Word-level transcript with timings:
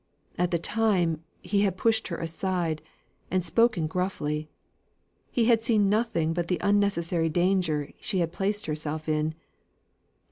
At 0.35 0.49
the 0.49 0.57
time, 0.57 1.23
he 1.43 1.61
had 1.61 1.77
pushed 1.77 2.07
her 2.07 2.17
aside, 2.17 2.81
and 3.29 3.45
spoken 3.45 3.85
gruffly; 3.85 4.49
he 5.29 5.45
had 5.45 5.61
seen 5.61 5.89
nothing 5.89 6.33
but 6.33 6.47
the 6.47 6.57
unnecessary 6.59 7.29
danger 7.29 7.91
she 8.01 8.17
had 8.17 8.33
placed 8.33 8.65
herself 8.65 9.07
in. 9.07 9.35